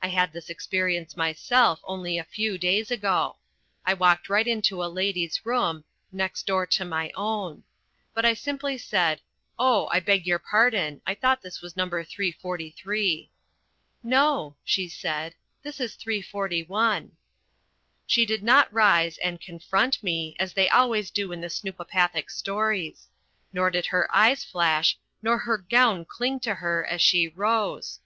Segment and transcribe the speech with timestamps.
[0.00, 3.36] I had this experience myself only a few days ago.
[3.84, 7.64] I walked right into a lady's room next door to my own.
[8.14, 9.20] But I simply said,
[9.58, 11.86] "Oh, I beg your pardon, I thought this was No.
[11.90, 13.30] 343."
[14.02, 17.12] "No," she said, "this is 341."
[18.06, 23.08] She did not rise and "confront" me, as they always do in the snoopopathic stories.
[23.52, 28.00] Neither did her eyes flash, nor her gown cling to her as she rose.